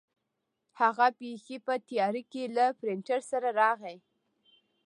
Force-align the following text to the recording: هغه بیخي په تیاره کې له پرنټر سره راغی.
هغه 0.79 1.07
بیخي 1.19 1.57
په 1.67 1.73
تیاره 1.87 2.21
کې 2.31 2.43
له 2.55 2.65
پرنټر 2.79 3.19
سره 3.31 3.49
راغی. 3.61 3.97